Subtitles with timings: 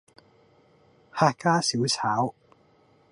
[1.11, 2.33] 客家小炒